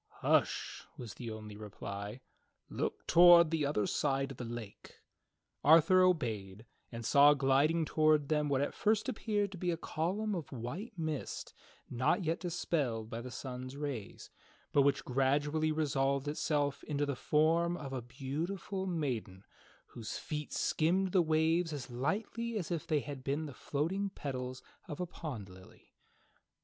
"Hush," 0.23 0.87
was 0.97 1.13
the 1.13 1.29
only 1.29 1.55
reply, 1.55 2.21
"Look 2.69 3.05
toward 3.05 3.51
the 3.51 3.67
other 3.67 3.85
side 3.85 4.31
of 4.31 4.37
the 4.37 4.43
lake." 4.43 4.95
Arthur 5.63 6.01
obeyed, 6.01 6.65
and 6.91 7.05
saw 7.05 7.35
gliding 7.35 7.85
toward 7.85 8.27
them 8.27 8.49
what 8.49 8.61
at 8.61 8.73
first 8.73 9.07
appeared 9.07 9.51
to 9.51 9.59
be 9.59 9.69
a 9.69 9.77
column 9.77 10.33
of 10.33 10.51
white 10.51 10.93
mist 10.97 11.53
not 11.87 12.23
yet 12.23 12.39
dispelled 12.39 13.11
by 13.11 13.21
the 13.21 13.29
sun's 13.29 13.77
rays, 13.77 14.31
but 14.73 14.81
which 14.81 15.05
gradually 15.05 15.71
resolved 15.71 16.27
itself 16.27 16.83
into 16.85 17.05
the 17.05 17.15
form 17.15 17.77
of 17.77 17.93
a 17.93 18.01
beautiful 18.01 18.87
maiden 18.87 19.43
whose 19.85 20.17
feet 20.17 20.51
skimmed 20.51 21.11
the 21.11 21.21
waves 21.21 21.71
as 21.71 21.91
lightly 21.91 22.57
as 22.57 22.71
if 22.71 22.87
they 22.87 23.01
had 23.01 23.23
been 23.23 23.45
the 23.45 23.53
floating 23.53 24.09
petals 24.09 24.63
of 24.87 24.99
a 24.99 25.05
pond 25.05 25.47
lily. 25.47 25.93